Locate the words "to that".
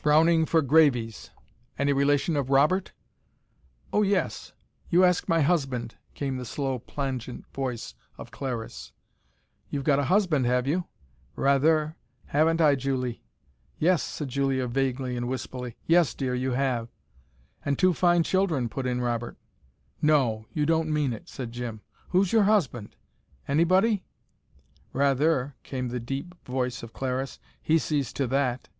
28.14-28.70